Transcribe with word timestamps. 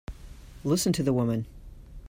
Listen 0.63 0.91
to 0.93 1.03
the 1.03 1.13
woman! 1.13 1.45